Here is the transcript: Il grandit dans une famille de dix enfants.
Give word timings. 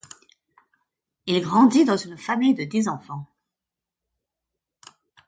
Il 1.27 1.43
grandit 1.43 1.85
dans 1.85 1.95
une 1.95 2.17
famille 2.17 2.55
de 2.55 2.63
dix 2.63 2.87
enfants. 2.87 3.27